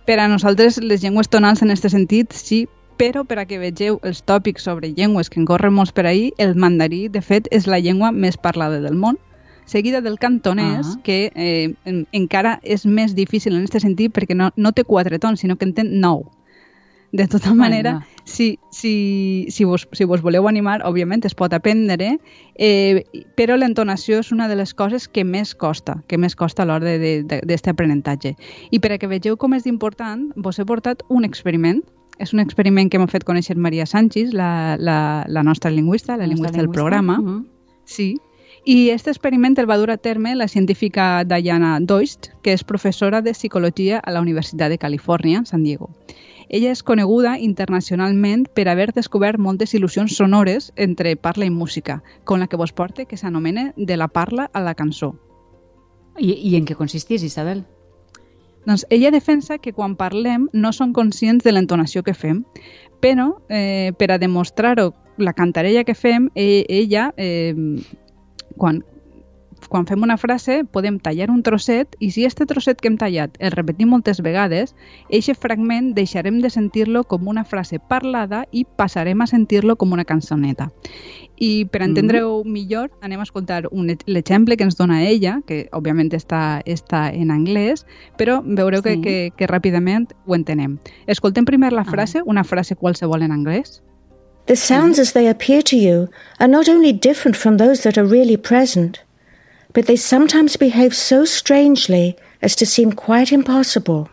Per 0.06 0.20
a 0.20 0.28
nosaltres, 0.28 0.82
les 0.84 1.02
llengües 1.02 1.30
tonals 1.30 1.62
en 1.64 1.72
aquest 1.72 1.90
sentit, 1.90 2.34
sí, 2.34 2.68
però 2.98 3.24
per 3.26 3.40
a 3.40 3.46
que 3.46 3.58
vegeu 3.58 4.00
els 4.04 4.24
tòpics 4.24 4.64
sobre 4.68 4.92
llengües 4.94 5.30
que 5.30 5.40
en 5.40 5.46
corren 5.48 5.74
molts 5.74 5.94
per 5.96 6.06
ahir, 6.06 6.34
el 6.38 6.56
mandarí, 6.56 7.08
de 7.08 7.22
fet, 7.22 7.48
és 7.52 7.68
la 7.68 7.80
llengua 7.80 8.12
més 8.12 8.38
parlada 8.38 8.82
del 8.84 8.96
món, 8.96 9.18
seguida 9.66 10.02
del 10.02 10.20
cantonès, 10.20 10.88
Ah. 10.98 11.00
que 11.04 11.32
eh, 11.34 11.74
en, 11.86 12.06
encara 12.12 12.60
és 12.64 12.86
més 12.86 13.16
difícil 13.16 13.56
en 13.56 13.64
aquest 13.64 13.86
sentit 13.86 14.12
perquè 14.14 14.36
no, 14.36 14.52
no 14.56 14.72
té 14.74 14.84
quatre 14.84 15.20
tons, 15.20 15.40
sinó 15.40 15.56
que 15.56 15.66
en 15.66 15.74
té 15.74 15.84
nou. 15.84 16.26
De 17.14 17.28
tota 17.28 17.54
manera, 17.54 18.06
si, 18.24 18.60
si, 18.72 19.48
si, 19.50 19.64
vos, 19.64 19.88
si 19.92 20.06
vos 20.06 20.22
voleu 20.22 20.48
animar, 20.48 20.82
òbviament 20.88 21.26
es 21.28 21.36
pot 21.36 21.54
aprendre, 21.54 22.18
eh, 22.56 23.04
però 23.38 23.58
l'entonació 23.58 24.20
és 24.24 24.32
una 24.32 24.48
de 24.48 24.56
les 24.60 24.74
coses 24.74 25.08
que 25.08 25.24
més 25.24 25.56
costa, 25.56 26.00
que 26.08 26.18
més 26.18 26.36
costa 26.36 26.64
a 26.64 26.70
l'hora 26.70 26.98
d'aquest 27.00 27.68
aprenentatge. 27.68 28.36
I 28.72 28.80
per 28.80 28.94
a 28.94 29.00
que 29.02 29.12
vegeu 29.12 29.38
com 29.38 29.56
és 29.58 29.68
d'important, 29.68 30.30
vos 30.36 30.60
he 30.60 30.66
portat 30.66 31.04
un 31.10 31.26
experiment. 31.28 31.84
És 32.22 32.30
un 32.30 32.40
experiment 32.40 32.92
que 32.94 33.00
m'ha 33.02 33.10
fet 33.10 33.24
conèixer 33.26 33.56
Maria 33.58 33.88
Sánchez, 33.90 34.36
la, 34.38 34.78
la, 34.78 35.26
la 35.28 35.42
nostra 35.42 35.72
lingüista, 35.74 36.14
la 36.16 36.28
lingüista 36.30 36.60
del 36.60 36.70
programa. 36.70 37.18
Mm 37.18 37.42
Sí. 37.86 38.16
I 38.64 38.94
aquest 38.94 39.10
experiment 39.12 39.58
el 39.60 39.68
va 39.68 39.76
dur 39.78 39.92
a 39.92 39.98
terme 39.98 40.36
la 40.36 40.48
científica 40.48 41.26
Diana 41.28 41.80
Doist, 41.82 42.30
que 42.44 42.54
és 42.56 42.64
professora 42.64 43.20
de 43.22 43.34
psicologia 43.36 44.00
a 44.00 44.14
la 44.16 44.22
Universitat 44.24 44.72
de 44.72 44.78
Califòrnia, 44.80 45.44
San 45.46 45.66
Diego. 45.68 45.90
Ella 46.50 46.72
és 46.72 46.84
coneguda 46.84 47.38
internacionalment 47.40 48.48
per 48.54 48.68
haver 48.70 48.92
descobert 48.94 49.40
moltes 49.40 49.74
il·lusions 49.74 50.16
sonores 50.18 50.72
entre 50.76 51.16
parla 51.16 51.46
i 51.46 51.52
música, 51.54 52.02
com 52.24 52.40
la 52.40 52.48
que 52.48 52.58
vos 52.58 52.74
porte, 52.74 53.06
que 53.06 53.18
s'anomena 53.18 53.72
de 53.78 53.98
la 53.98 54.08
parla 54.08 54.50
a 54.54 54.62
la 54.62 54.76
cançó. 54.76 55.14
I, 56.20 56.34
I 56.34 56.58
en 56.60 56.66
què 56.66 56.76
consistís, 56.78 57.24
Isabel? 57.24 57.64
Doncs 58.66 58.86
ella 58.90 59.12
defensa 59.12 59.58
que 59.58 59.74
quan 59.74 59.98
parlem 60.00 60.48
no 60.54 60.72
som 60.72 60.94
conscients 60.94 61.44
de 61.44 61.52
l'entonació 61.52 62.04
que 62.04 62.14
fem, 62.16 62.44
però 63.04 63.34
eh, 63.50 63.92
per 64.00 64.14
a 64.14 64.20
demostrar-ho 64.22 64.94
la 65.18 65.34
cantarella 65.34 65.84
que 65.84 65.96
fem, 65.96 66.30
eh, 66.36 66.64
ella, 66.70 67.12
eh, 67.18 67.54
quan, 68.58 68.84
quan 69.74 69.88
fem 69.90 70.04
una 70.06 70.20
frase, 70.22 70.60
podem 70.70 71.00
tallar 71.02 71.32
un 71.34 71.42
trosset 71.42 71.96
i 72.00 72.12
si 72.14 72.28
este 72.28 72.46
trosset 72.46 72.78
que 72.80 72.92
hem 72.92 72.98
tallat 73.02 73.34
el 73.42 73.52
repetim 73.56 73.90
moltes 73.90 74.22
vegades, 74.22 74.76
eixe 75.10 75.34
fragment 75.34 75.96
deixarem 75.98 76.38
de 76.44 76.52
sentir-lo 76.54 77.02
com 77.10 77.26
una 77.28 77.44
frase 77.44 77.80
parlada 77.82 78.44
i 78.52 78.64
passarem 78.66 79.22
a 79.22 79.28
sentir-lo 79.28 79.76
com 79.76 79.92
una 79.98 80.06
cançoneta. 80.06 80.70
I 81.42 81.66
per 81.74 81.82
entendre-ho 81.82 82.44
millor, 82.46 82.92
anem 83.02 83.20
a 83.20 83.26
escoltar 83.26 83.64
un, 83.72 83.90
e- 83.90 83.98
l'exemple 84.06 84.56
que 84.56 84.64
ens 84.68 84.78
dona 84.78 85.02
ella, 85.04 85.40
que 85.48 85.64
òbviament 85.74 86.14
està, 86.14 86.62
està 86.70 87.08
en 87.12 87.32
anglès, 87.34 87.88
però 88.18 88.42
veureu 88.46 88.84
que, 88.86 88.94
Sí. 88.94 89.02
que, 89.02 89.16
que 89.36 89.48
ràpidament 89.50 90.12
ho 90.28 90.36
entenem. 90.38 90.78
Escoltem 91.08 91.46
primer 91.50 91.74
la 91.74 91.84
frase, 91.84 92.22
una 92.24 92.44
frase 92.44 92.76
qualsevol 92.76 93.24
en 93.26 93.32
anglès. 93.34 93.82
The 94.46 94.56
sounds 94.56 95.00
as 95.00 95.14
they 95.14 95.30
appear 95.30 95.64
to 95.64 95.76
you 95.78 96.10
are 96.38 96.52
not 96.52 96.68
only 96.70 96.92
different 96.94 97.36
from 97.36 97.58
those 97.58 97.82
that 97.84 97.98
are 97.98 98.06
really 98.06 98.36
present, 98.38 99.00
but 99.74 99.86
they 99.86 99.98
sometimes 99.98 100.56
behave 100.58 100.94
so 100.96 101.26
strangely 101.26 102.16
as 102.42 102.56
to 102.56 102.66
seem 102.66 102.92
quite 102.92 103.32
impossible. 103.34 104.08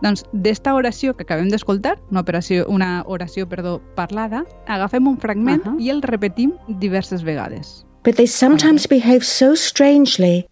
Doncs 0.00 0.22
d'esta 0.32 0.74
oració 0.78 1.16
que 1.16 1.24
acabem 1.26 1.48
d'escoltar, 1.50 1.96
una, 2.12 2.20
operació, 2.22 2.66
una 2.70 3.02
oració 3.10 3.48
perdó, 3.50 3.80
parlada, 3.96 4.44
agafem 4.70 5.08
un 5.10 5.16
fragment 5.18 5.64
Ahà. 5.66 5.74
i 5.82 5.90
el 5.90 6.02
repetim 6.02 6.52
diverses 6.78 7.24
vegades. 7.26 7.84
But 8.04 8.14
they 8.16 8.26
sometimes 8.28 8.86
behave 8.86 9.24
so 9.26 9.54
strangely. 9.56 10.46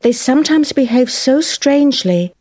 They 0.00 0.14
sometimes 0.14 0.72
behave 0.72 1.10
so 1.12 1.42
strangely. 1.42 2.32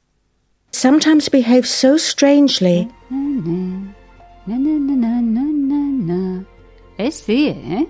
Sometimes 0.71 1.27
behave 1.29 1.67
so 1.67 1.97
strangely. 1.97 2.87
Na, 3.09 3.17
na, 4.55 4.55
na, 4.55 4.95
na, 4.95 5.19
na, 5.19 5.43
na, 5.43 5.81
na. 6.07 6.43
Eh, 6.97 7.11
sí, 7.11 7.49
eh? 7.49 7.85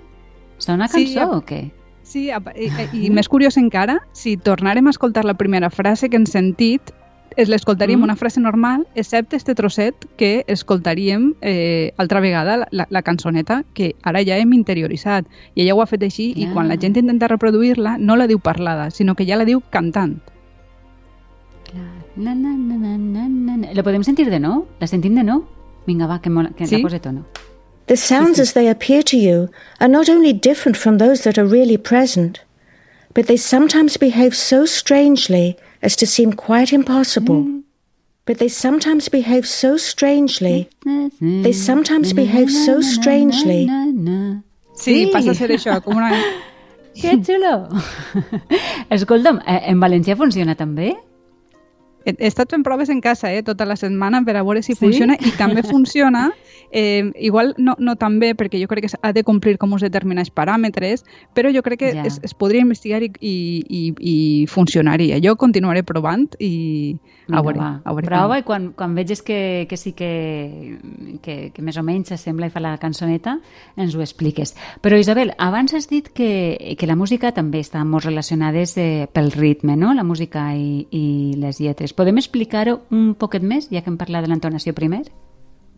Sona 0.57 0.87
Sí, 0.87 1.05
cançó 1.13 1.21
ap- 1.29 1.35
o 1.37 1.41
què? 1.45 1.61
Sí, 2.09 2.29
i, 2.29 2.69
i 2.97 3.05
i 3.05 3.09
més 3.13 3.27
curiós 3.29 3.57
encara, 3.61 3.99
si 4.17 4.35
tornarem 4.35 4.87
a 4.89 4.93
escoltar 4.95 5.25
la 5.29 5.35
primera 5.37 5.69
frase 5.69 6.09
que 6.09 6.17
hem 6.17 6.25
sentit, 6.25 6.89
es 7.37 7.47
l'escoltaríem 7.47 7.99
Mm. 7.99 8.03
una 8.07 8.15
frase 8.17 8.41
normal, 8.41 8.87
excepte 8.95 9.37
este 9.37 9.53
trosset 9.55 9.93
que 10.17 10.43
escoltaríem 10.47 11.35
eh, 11.41 11.93
altra 11.97 12.19
vegada 12.19 12.65
la, 12.71 12.87
la, 12.89 13.01
cançoneta 13.05 13.61
que 13.75 13.93
ara 14.01 14.23
ja 14.25 14.35
hem 14.41 14.51
interioritzat. 14.57 15.27
I 15.53 15.61
ella 15.61 15.75
ho 15.75 15.81
ha 15.83 15.85
fet 15.85 16.01
així 16.03 16.33
i 16.35 16.47
Ja. 16.47 16.53
quan 16.53 16.67
la 16.67 16.75
gent 16.81 16.97
intenta 16.97 17.27
reproduir-la 17.29 17.97
no 17.99 18.15
la 18.17 18.25
diu 18.27 18.39
parlada, 18.39 18.89
sinó 18.89 19.13
que 19.15 19.27
ja 19.29 19.37
la 19.37 19.45
diu 19.45 19.61
cantant. 19.69 20.17
Na, 22.15 22.33
na, 22.35 22.49
na, 22.57 22.75
na, 22.97 22.97
na, 23.27 23.57
na. 23.57 23.73
Lo 23.73 23.83
podem 23.83 24.03
sentir 24.03 24.25
de 24.29 24.39
nou? 24.39 24.65
La 24.81 24.87
sentim 24.87 25.13
de 25.15 25.23
nou? 25.23 25.45
Vinga, 25.85 26.07
va, 26.07 26.19
que, 26.19 26.29
mola, 26.29 26.49
que 26.57 26.65
Sí. 26.67 26.77
la 26.77 26.81
pose 26.81 26.99
tono. 26.99 27.23
The 27.89 27.97
sounds 27.97 28.39
as 28.39 28.53
they 28.53 28.67
appear 28.67 29.01
to 29.01 29.17
you 29.17 29.49
are 29.81 29.87
not 29.87 30.09
only 30.09 30.31
different 30.31 30.77
from 30.77 30.99
those 30.99 31.23
that 31.23 31.39
are 31.39 31.45
really 31.45 31.75
present, 31.75 32.39
but 33.15 33.25
they 33.25 33.35
sometimes 33.35 33.97
behave 33.97 34.35
so 34.35 34.67
strangely 34.67 35.57
as 35.81 35.95
to 35.95 36.05
seem 36.05 36.33
quite 36.33 36.71
impossible. 36.71 37.41
Mm. 37.45 37.63
But 38.25 38.37
they 38.37 38.47
sometimes 38.47 39.09
behave 39.09 39.47
so 39.47 39.75
strangely. 39.77 40.69
They 41.19 41.51
sometimes 41.51 42.13
behave 42.13 42.51
so 42.51 42.79
strangely. 42.81 43.65
Sí, 44.77 45.09
passa 45.11 45.31
a 45.31 45.33
ser 45.33 45.49
això, 45.49 45.81
com 45.81 45.97
una... 45.97 46.13
Que 46.93 47.17
xulo! 47.25 47.73
Escolta'm, 48.93 49.41
en 49.47 49.81
valencià 49.81 50.13
funciona 50.19 50.53
també? 50.53 50.93
He, 52.05 52.15
estat 52.27 52.49
fent 52.51 52.63
proves 52.63 52.89
en 52.89 53.01
casa 53.01 53.33
eh, 53.33 53.43
tota 53.43 53.65
la 53.65 53.75
setmana 53.75 54.21
per 54.25 54.37
a 54.37 54.43
veure 54.43 54.63
si 54.63 54.73
Sí? 54.73 54.79
funciona 54.79 55.15
i 55.19 55.31
també 55.37 55.63
funciona, 55.73 56.31
eh, 56.71 57.11
igual 57.19 57.55
no, 57.57 57.75
no 57.79 57.95
tan 57.97 58.19
bé 58.19 58.33
perquè 58.35 58.61
jo 58.61 58.67
crec 58.67 58.87
que 58.87 58.97
ha 59.01 59.11
de 59.13 59.23
complir 59.23 59.57
com 59.57 59.73
uns 59.73 59.81
determinats 59.83 60.31
paràmetres, 60.31 61.03
però 61.35 61.51
jo 61.53 61.61
crec 61.63 61.79
que 61.79 61.93
Ja. 61.95 62.03
es, 62.05 62.19
es 62.23 62.33
podria 62.33 62.61
investigar 62.61 63.01
i, 63.03 63.11
i, 63.19 63.63
i, 63.67 63.81
i 63.99 64.47
funcionaria. 64.47 65.19
Jo 65.23 65.35
continuaré 65.35 65.83
provant 65.83 66.27
i 66.39 66.97
a 67.31 67.41
veure, 67.43 67.59
va, 67.59 67.81
a 67.83 67.93
veure 67.93 68.07
prova 68.07 68.35
com. 68.35 68.39
i 68.39 68.43
quan, 68.43 68.71
quan 68.73 68.95
veges 68.95 69.21
que, 69.21 69.65
que 69.69 69.77
sí 69.77 69.91
que, 69.93 70.77
que, 71.21 71.51
que 71.53 71.61
més 71.61 71.77
o 71.77 71.83
menys 71.85 72.09
s'assembla 72.09 72.47
i 72.49 72.53
fa 72.53 72.61
la 72.63 72.75
cançoneta, 72.81 73.37
ens 73.77 73.95
ho 73.95 74.01
expliques. 74.01 74.55
Però 74.81 74.97
Isabel, 74.97 75.33
abans 75.37 75.73
has 75.77 75.87
dit 75.89 76.09
que, 76.15 76.75
que 76.79 76.87
la 76.89 76.95
música 76.95 77.31
també 77.35 77.61
està 77.63 77.83
molt 77.85 78.05
relacionades 78.07 78.75
eh, 78.77 79.07
pel 79.13 79.31
ritme, 79.31 79.75
no? 79.77 79.93
La 79.93 80.03
música 80.03 80.49
i, 80.55 80.87
i 80.91 81.05
les 81.37 81.59
lletres. 81.61 81.88
Podem 81.93 82.19
explicar-ho 82.21 82.79
un 82.91 83.13
poquet 83.15 83.43
més, 83.43 83.69
ja 83.73 83.81
que 83.81 83.91
hem 83.91 83.97
parlat 83.97 84.25
de 84.25 84.31
l'entonació 84.31 84.75
primer? 84.77 85.03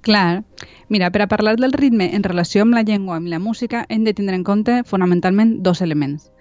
Clar. 0.01 0.43
Mira, 0.89 1.11
per 1.13 1.21
a 1.21 1.27
parlar 1.29 1.55
del 1.61 1.73
ritme 1.77 2.09
en 2.15 2.23
relació 2.25 2.63
amb 2.65 2.73
la 2.73 2.81
llengua 2.81 3.19
i 3.21 3.29
la 3.29 3.39
música 3.39 3.85
hem 3.89 4.03
de 4.03 4.13
tindre 4.17 4.35
en 4.35 4.43
compte 4.43 4.81
fonamentalment 4.83 5.59
dos 5.61 5.81
elements. 5.81 6.31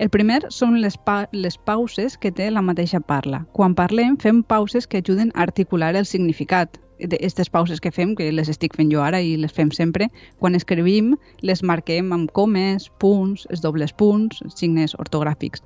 El 0.00 0.08
primer 0.08 0.46
són 0.48 0.78
les, 0.80 0.94
pa 0.96 1.26
les 1.36 1.58
pauses 1.68 2.16
que 2.16 2.30
té 2.32 2.46
la 2.50 2.62
mateixa 2.64 3.02
parla. 3.04 3.42
Quan 3.52 3.74
parlem 3.76 4.14
fem 4.22 4.38
pauses 4.42 4.86
que 4.88 5.02
ajuden 5.04 5.32
a 5.34 5.42
articular 5.42 5.90
el 5.94 6.06
significat. 6.08 6.80
Aquestes 7.04 7.50
pauses 7.52 7.80
que 7.84 7.92
fem, 7.92 8.14
que 8.16 8.30
les 8.32 8.48
estic 8.48 8.76
fent 8.76 8.88
jo 8.92 9.02
ara 9.04 9.20
i 9.20 9.36
les 9.36 9.52
fem 9.52 9.68
sempre, 9.76 10.08
quan 10.40 10.56
escrivim 10.56 11.14
les 11.44 11.60
marquem 11.62 12.12
amb 12.16 12.32
comes, 12.32 12.88
punts, 13.00 13.44
els 13.50 13.60
dobles 13.60 13.92
punts, 13.92 14.40
signes 14.56 14.96
ortogràfics. 14.96 15.60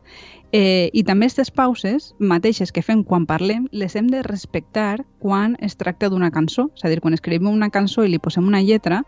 Eh, 0.57 0.89
I 0.95 1.03
també 1.03 1.27
aquestes 1.27 1.49
pauses 1.51 2.13
mateixes 2.33 2.71
que 2.71 2.83
fem 2.87 3.01
quan 3.03 3.25
parlem 3.27 3.65
les 3.73 3.97
hem 3.99 4.07
de 4.13 4.21
respectar 4.23 5.01
quan 5.19 5.57
es 5.59 5.75
tracta 5.81 6.07
d'una 6.13 6.31
cançó. 6.31 6.69
És 6.79 6.85
a 6.87 6.93
dir, 6.93 7.01
quan 7.03 7.17
escrivim 7.17 7.49
una 7.51 7.73
cançó 7.75 8.05
i 8.07 8.13
li 8.13 8.21
posem 8.23 8.47
una 8.47 8.61
lletra, 8.63 9.01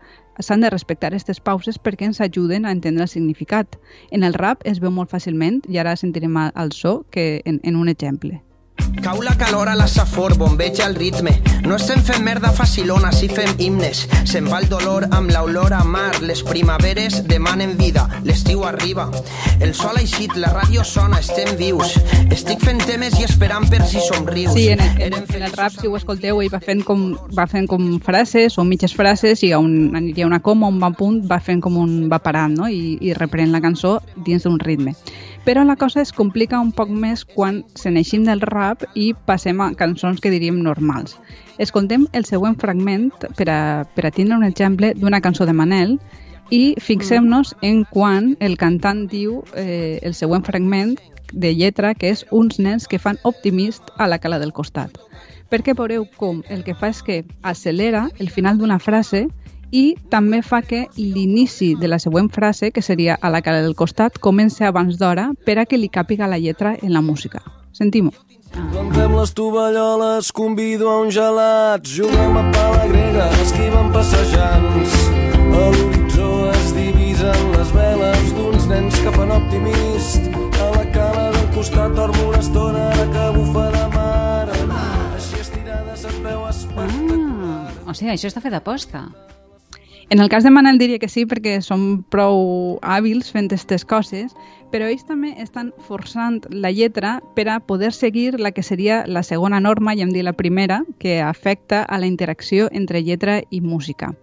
s'han 0.43 0.65
de 0.65 0.69
respectar 0.73 1.07
aquestes 1.07 1.39
pauses 1.39 1.79
perquè 1.79 2.09
ens 2.09 2.19
ajuden 2.19 2.65
a 2.67 2.73
entendre 2.75 3.07
el 3.07 3.13
significat. 3.13 3.79
En 4.11 4.27
el 4.27 4.35
rap 4.35 4.67
es 4.67 4.81
veu 4.83 4.91
molt 4.91 5.13
fàcilment, 5.15 5.61
i 5.71 5.79
ara 5.79 5.95
sentirem 5.95 6.35
al- 6.35 6.75
so, 6.75 7.05
que 7.11 7.41
en, 7.45 7.61
en 7.63 7.79
un 7.79 7.87
exemple. 7.87 8.41
Cau 9.07 9.21
la 9.21 9.37
calor 9.37 9.69
a 9.69 9.75
la 9.75 9.87
safor, 9.87 10.37
bombeja 10.37 10.85
el 10.85 10.95
ritme. 10.95 11.41
No 11.63 11.77
estem 11.77 12.01
fent 12.03 12.23
merda 12.25 12.49
facilona, 12.51 13.11
si 13.15 13.29
fem 13.31 13.53
himnes. 13.61 14.01
Se'n 14.27 14.49
va 14.51 14.57
el 14.59 14.67
dolor 14.67 15.05
amb 15.15 15.31
l'olor 15.31 15.71
a 15.71 15.83
mar. 15.87 16.17
Les 16.27 16.41
primaveres 16.43 17.21
demanen 17.29 17.77
vida, 17.79 18.07
l'estiu 18.27 18.65
arriba. 18.67 19.05
El 19.61 19.71
sol 19.77 19.95
ha 19.95 20.03
eixit, 20.03 20.35
la 20.35 20.49
ràdio 20.51 20.83
sona, 20.83 21.21
estem 21.23 21.53
vius. 21.59 21.93
Estic 22.33 22.65
fent 22.65 22.83
temes 22.83 23.15
i 23.21 23.23
esperant 23.23 23.69
per 23.71 23.79
si 23.87 24.03
somrius. 24.09 24.57
Sí, 24.57 24.67
en, 24.73 24.83
en, 24.99 25.15
en 25.23 25.47
el 25.47 25.55
rap, 25.55 25.77
si 25.77 25.87
ho 25.87 25.95
escolteu, 25.95 26.41
ell 26.41 26.51
va 26.51 26.59
fent 26.59 26.83
com, 26.83 27.13
va 27.37 27.47
fent 27.47 27.69
com 27.71 27.87
frases 28.03 28.57
o 28.59 28.67
mitges 28.67 28.97
frases 28.97 29.45
i 29.47 29.53
on 29.55 29.95
aniria 29.95 30.27
una 30.27 30.41
coma, 30.43 30.67
un 30.67 30.83
bon 30.83 30.99
punt, 30.99 31.23
va 31.31 31.39
fent 31.39 31.63
com 31.63 31.79
un... 31.79 31.95
va 32.11 32.19
parant, 32.19 32.59
no? 32.59 32.67
I, 32.67 32.97
i 32.99 33.15
reprèn 33.15 33.55
la 33.55 33.63
cançó 33.63 34.01
dins 34.25 34.43
d'un 34.43 34.59
ritme. 34.59 34.97
Però 35.47 35.63
la 35.63 35.77
cosa 35.79 36.01
es 36.01 36.11
complica 36.11 36.59
un 36.59 36.73
poc 36.75 36.89
més 36.91 37.21
quan 37.23 37.61
se 37.79 37.87
n'eixim 37.87 38.25
del 38.27 38.41
rap 38.43 38.66
i 38.95 39.13
passem 39.27 39.61
a 39.61 39.71
cançons 39.77 40.19
que 40.21 40.31
diríem 40.33 40.59
normals. 40.63 41.17
Escoltem 41.57 42.07
el 42.13 42.25
següent 42.25 42.57
fragment 42.59 43.11
per 43.37 43.47
a, 43.49 43.59
per 43.95 44.07
a 44.07 44.11
tindre 44.11 44.37
un 44.37 44.45
exemple 44.47 44.93
d'una 44.97 45.21
cançó 45.21 45.45
de 45.45 45.55
Manel 45.57 45.97
i 46.51 46.75
fixem-nos 46.79 47.55
en 47.61 47.83
quan 47.89 48.35
el 48.39 48.57
cantant 48.57 49.05
diu 49.11 49.43
eh, 49.55 49.99
el 50.01 50.13
següent 50.15 50.45
fragment 50.47 50.95
de 51.33 51.53
lletra 51.55 51.93
que 51.95 52.11
és 52.13 52.23
uns 52.31 52.59
nens 52.59 52.87
que 52.87 52.99
fan 52.99 53.19
optimist 53.23 53.91
a 53.97 54.07
la 54.07 54.19
cala 54.19 54.39
del 54.39 54.53
costat. 54.53 54.95
Perquè 55.51 55.75
veureu 55.75 56.05
com 56.19 56.43
el 56.51 56.63
que 56.63 56.75
fa 56.75 56.91
és 56.91 57.03
que 57.03 57.23
accelera 57.41 58.07
el 58.19 58.29
final 58.29 58.57
d'una 58.59 58.79
frase 58.79 59.27
i 59.71 59.95
també 60.11 60.41
fa 60.41 60.61
que 60.61 60.85
l'inici 60.95 61.73
de 61.75 61.87
la 61.91 61.99
següent 61.99 62.29
frase, 62.31 62.71
que 62.71 62.81
seria 62.81 63.17
a 63.19 63.29
la 63.29 63.41
cara 63.41 63.61
del 63.61 63.75
costat, 63.75 64.19
comenci 64.19 64.63
abans 64.63 64.99
d'hora 64.99 65.31
per 65.45 65.59
a 65.59 65.65
que 65.65 65.79
li 65.79 65.91
càpiga 65.91 66.27
la 66.27 66.39
lletra 66.39 66.77
en 66.81 66.93
la 66.93 67.01
música. 67.01 67.43
Sentim-ho. 67.77 68.11
Plantem 68.57 69.11
les 69.13 69.31
tovalloles, 69.37 70.31
convido 70.33 70.89
a 70.89 71.01
un 71.03 71.11
gelat, 71.13 71.85
juguem 71.85 72.39
a 72.39 72.43
pala 72.55 72.87
grega, 72.89 73.27
esquivem 73.43 73.91
passejants. 73.93 74.95
A 75.37 75.67
l'horitzó 75.75 76.31
es 76.53 76.71
divisen 76.73 77.43
les 77.53 77.75
veles 77.75 78.33
d'uns 78.33 78.65
nens 78.71 78.97
que 79.03 79.13
fan 79.13 79.35
optimist. 79.35 80.25
A 80.57 80.71
la 80.73 80.87
cala 80.95 81.29
del 81.35 81.47
costat 81.53 81.93
dormo 81.93 82.31
una 82.31 82.41
estona 82.41 82.89
que 83.13 83.29
bufa 83.37 83.69
de 83.77 83.85
mar. 83.93 84.49
Així 85.13 85.41
estirades 85.43 86.09
es 86.09 86.19
veu 86.25 86.49
espectacular. 86.49 87.63
Ah, 87.69 87.89
o 87.91 87.93
sigui, 87.93 88.15
això 88.15 88.31
està 88.31 88.41
fet 88.41 88.57
aposta. 88.57 89.05
En 90.09 90.21
el 90.23 90.29
cas 90.31 90.45
de 90.47 90.49
Manel 90.55 90.79
diria 90.79 91.01
que 91.03 91.09
sí, 91.11 91.25
perquè 91.27 91.57
són 91.61 92.01
prou 92.13 92.79
hàbils 92.79 93.27
fent 93.33 93.49
aquestes 93.51 93.83
coses, 93.83 94.31
però 94.71 94.89
ells 94.91 95.05
també 95.07 95.33
estan 95.41 95.71
forçant 95.87 96.41
la 96.51 96.71
lletra 96.71 97.17
per 97.35 97.47
a 97.49 97.59
poder 97.59 97.93
seguir 97.93 98.39
la 98.39 98.51
que 98.51 98.63
seria 98.63 99.03
la 99.07 99.23
segona 99.23 99.59
norma, 99.59 99.95
ja 99.95 100.05
hem 100.05 100.13
dit 100.13 100.25
la 100.25 100.35
primera, 100.37 100.83
que 100.99 101.21
afecta 101.21 101.83
a 101.83 101.99
la 101.99 102.07
interacció 102.07 102.69
entre 102.71 103.03
lletra 103.03 103.41
i 103.49 103.61
música, 103.61 104.13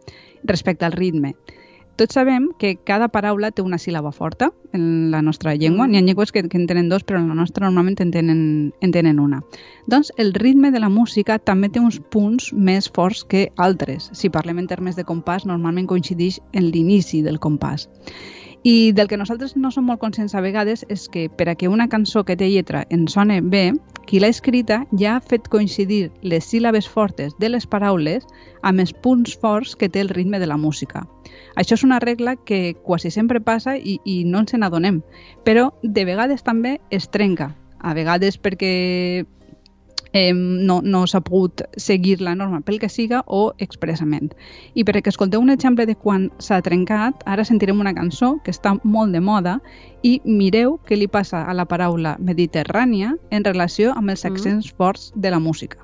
respecte 0.44 0.84
al 0.84 0.92
ritme. 0.92 1.34
Tots 1.96 2.16
sabem 2.16 2.48
que 2.58 2.74
cada 2.74 3.06
paraula 3.06 3.52
té 3.54 3.62
una 3.62 3.78
síl·laba 3.78 4.10
forta 4.10 4.48
en 4.74 5.12
la 5.12 5.20
nostra 5.22 5.52
llengua. 5.54 5.86
N'hi 5.86 6.00
ha 6.00 6.02
llengües 6.02 6.32
que, 6.34 6.42
que 6.50 6.58
en 6.58 6.66
tenen 6.66 6.88
dos, 6.90 7.04
però 7.06 7.20
en 7.20 7.28
la 7.30 7.36
nostra 7.38 7.68
normalment 7.68 8.00
en 8.02 8.10
tenen, 8.10 8.40
en 8.82 8.94
tenen 8.96 9.20
una. 9.22 9.44
Doncs 9.86 10.10
el 10.18 10.34
ritme 10.34 10.72
de 10.74 10.82
la 10.82 10.90
música 10.90 11.38
també 11.38 11.70
té 11.70 11.78
uns 11.78 12.00
punts 12.10 12.50
més 12.52 12.90
forts 12.90 13.22
que 13.22 13.46
altres. 13.54 14.10
Si 14.10 14.32
parlem 14.34 14.58
en 14.58 14.66
termes 14.66 14.98
de 14.98 15.06
compàs, 15.06 15.46
normalment 15.46 15.86
coincideix 15.86 16.40
en 16.52 16.66
l'inici 16.74 17.22
del 17.22 17.38
compàs. 17.38 17.86
I 18.66 18.92
del 18.92 19.08
que 19.08 19.18
nosaltres 19.20 19.58
no 19.60 19.68
som 19.68 19.84
molt 19.84 20.00
conscients 20.00 20.32
a 20.32 20.40
vegades 20.40 20.86
és 20.88 21.02
que 21.12 21.26
per 21.28 21.50
a 21.50 21.54
que 21.54 21.68
una 21.68 21.84
cançó 21.92 22.22
que 22.24 22.32
té 22.40 22.46
lletra 22.48 22.86
ens 22.88 23.12
sone 23.12 23.42
bé, 23.44 23.74
qui 24.08 24.22
l'ha 24.22 24.30
escrita 24.32 24.78
ja 24.96 25.18
ha 25.18 25.20
fet 25.20 25.50
coincidir 25.52 26.06
les 26.22 26.48
síl·labes 26.48 26.88
fortes 26.88 27.36
de 27.36 27.50
les 27.52 27.66
paraules 27.68 28.24
amb 28.62 28.80
els 28.80 28.94
punts 29.04 29.36
forts 29.42 29.74
que 29.76 29.90
té 29.92 30.00
el 30.00 30.08
ritme 30.08 30.40
de 30.40 30.48
la 30.48 30.56
música. 30.56 31.04
Això 31.60 31.76
és 31.76 31.84
una 31.84 32.00
regla 32.00 32.36
que 32.36 32.72
quasi 32.88 33.12
sempre 33.12 33.44
passa 33.44 33.76
i, 33.76 33.98
i 34.08 34.24
no 34.24 34.40
ens 34.40 34.56
n'adonem, 34.56 35.02
però 35.44 35.68
de 35.82 36.08
vegades 36.08 36.40
també 36.42 36.78
es 36.88 37.10
trenca. 37.12 37.52
A 37.84 37.92
vegades 37.92 38.40
perquè 38.40 39.26
eh, 40.14 40.32
no, 40.32 40.80
no 40.80 41.04
s'ha 41.10 41.20
pogut 41.20 41.60
seguir 41.76 42.22
la 42.22 42.34
norma 42.38 42.62
pel 42.64 42.78
que 42.80 42.88
siga 42.88 43.20
o 43.26 43.52
expressament. 43.58 44.32
I 44.74 44.86
perquè 44.86 45.12
escolteu 45.12 45.42
un 45.42 45.52
exemple 45.52 45.84
de 45.90 45.98
quan 45.98 46.30
s'ha 46.38 46.62
trencat, 46.64 47.26
ara 47.26 47.44
sentirem 47.44 47.82
una 47.82 47.92
cançó 47.98 48.38
que 48.46 48.54
està 48.54 48.78
molt 48.84 49.12
de 49.12 49.20
moda 49.20 49.58
i 50.02 50.20
mireu 50.24 50.78
què 50.88 50.96
li 50.96 51.10
passa 51.10 51.44
a 51.44 51.52
la 51.52 51.66
paraula 51.68 52.16
mediterrània 52.20 53.12
en 53.30 53.44
relació 53.44 53.92
amb 53.98 54.14
els 54.14 54.24
accents 54.24 54.70
forts 54.78 55.12
de 55.16 55.34
la 55.34 55.42
música. 55.42 55.82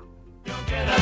Quédate 0.65 1.00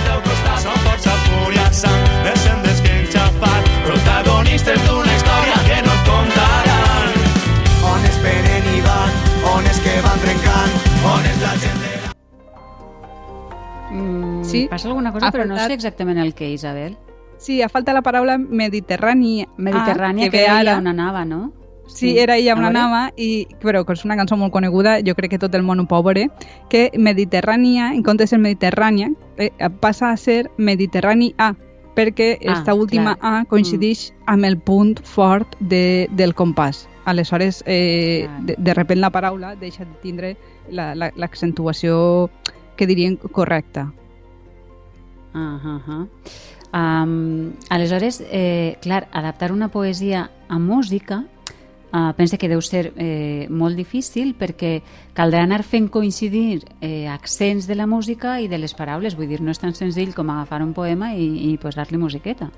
Passa 14.79 14.87
alguna 14.89 15.11
cosa, 15.11 15.27
ha 15.27 15.31
però 15.31 15.45
no 15.45 15.55
faltat- 15.55 15.67
sé 15.67 15.73
exactament 15.73 16.17
el 16.19 16.33
que, 16.33 16.49
Isabel. 16.51 16.97
Sí, 17.37 17.61
ha 17.61 17.69
falta 17.69 17.93
la 17.93 18.01
paraula 18.01 18.37
mediterrània, 18.37 19.47
Mediterrània, 19.57 20.25
que 20.25 20.31
que 20.31 20.37
ve 20.37 20.43
era 20.45 20.57
ara. 20.59 20.77
on 20.77 20.87
anava, 20.87 21.25
no? 21.25 21.53
Sí, 21.87 22.19
era 22.19 22.35
ella 22.37 22.53
A 22.53 22.55
una 22.57 22.69
nava, 22.69 23.11
i, 23.17 23.47
però 23.61 23.83
que 23.83 23.93
és 23.93 24.03
una 24.05 24.15
cançó 24.15 24.37
molt 24.37 24.51
coneguda, 24.53 24.99
jo 25.01 25.15
crec 25.15 25.31
que 25.31 25.39
tot 25.39 25.55
el 25.55 25.63
món 25.63 25.79
ho 25.79 25.87
pot 25.87 26.03
veure, 26.05 26.27
que 26.69 26.91
Mediterrània, 26.95 27.93
en 27.95 28.03
comptes 28.03 28.29
de 28.29 28.35
ser 28.35 28.39
Mediterrània, 28.39 29.09
eh, 29.37 29.49
passa 29.79 30.11
a 30.11 30.17
ser 30.17 30.51
Mediterrani 30.57 31.33
A, 31.39 31.55
perquè 31.95 32.37
Ah, 32.45 32.53
esta 32.53 32.75
última 32.75 33.15
clar. 33.15 33.41
A 33.41 33.45
coincideix 33.45 34.13
amb 34.27 34.45
el 34.45 34.59
punt 34.59 34.99
fort 35.03 35.55
de, 35.59 36.07
del 36.11 36.35
compàs. 36.35 36.87
Aleshores, 37.05 37.63
eh, 37.65 38.27
Clar. 38.27 38.41
de, 38.45 38.55
de 38.59 38.73
repent 38.75 38.99
la 39.01 39.09
paraula 39.09 39.55
deixa 39.55 39.83
de 39.83 39.95
tindre 40.03 40.37
la- 40.69 40.93
la- 40.93 41.11
l'accentuació 41.15 42.29
que 42.75 42.85
dirien 42.85 43.15
correcta. 43.15 43.91
Ah, 45.33 45.59
ah. 45.87 46.05
Um, 46.71 47.53
aleshores, 47.69 48.23
eh, 48.29 48.77
clar, 48.81 49.07
adaptar 49.11 49.51
una 49.51 49.69
poesia 49.69 50.29
a 50.47 50.59
música 50.59 51.25
uh, 51.91 52.13
pensa 52.13 52.37
que 52.37 52.49
deu 52.49 52.61
ser 52.61 52.93
eh, 52.95 53.47
molt 53.49 53.77
difícil 53.77 54.35
perquè 54.37 54.79
caldrà 55.17 55.41
anar 55.43 55.63
fent 55.65 55.89
coincidir 55.89 56.61
eh, 56.81 57.07
accents 57.09 57.65
de 57.67 57.75
la 57.75 57.87
música 57.87 58.39
i 58.41 58.47
de 58.47 58.61
les 58.61 58.73
paraules. 58.77 59.17
Vull 59.17 59.29
dir, 59.29 59.41
no 59.41 59.51
és 59.51 59.61
tan 59.61 59.73
senzill 59.73 60.13
com 60.13 60.29
agafar 60.29 60.61
un 60.61 60.73
poema 60.77 61.13
i, 61.15 61.51
i 61.51 61.57
posar-li 61.57 61.97
musiqueta. 61.97 62.51